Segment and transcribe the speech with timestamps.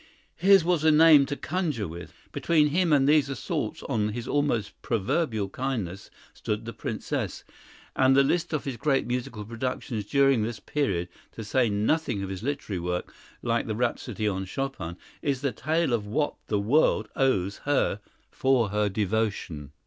[0.35, 2.11] His was a name to conjure with.
[2.31, 7.43] Between him and these assaults on his almost proverbial kindness stood the Princess,
[7.95, 12.29] and the list of his great musical productions during this period, to say nothing of
[12.29, 17.07] his literary work, like the rhapsody on Chopin, is the tale of what the world
[17.15, 17.99] owes her
[18.31, 19.71] for her devotion.